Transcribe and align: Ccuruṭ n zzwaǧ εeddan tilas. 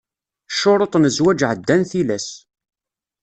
Ccuruṭ 0.51 0.93
n 0.97 1.05
zzwaǧ 1.13 1.39
εeddan 1.49 1.81
tilas. 1.89 2.27